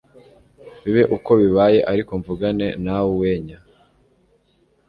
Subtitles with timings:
[0.83, 3.57] bibe uko bibaye ariko mvugane naweuwenya